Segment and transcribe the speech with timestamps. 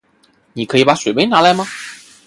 [0.53, 1.63] 你可以把水杯拿来吗？